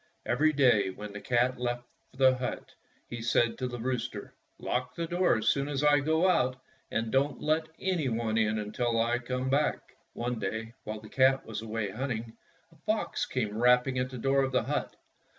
[0.25, 2.73] Every day, when the cat left the hut,
[3.07, 7.11] he said to the rooster, "Lock the door as soon as I go out and
[7.11, 11.61] don't let any one in until I come back." One day, while the cat was
[11.61, 12.35] away hunting,
[12.71, 14.95] a fox came rapping at the door of the hut.